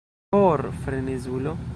For, 0.31 0.71
frenezulo! 0.83 1.57